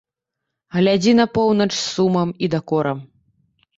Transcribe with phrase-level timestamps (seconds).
[0.77, 2.97] Глядзі на поўнач з сумам і дакорам.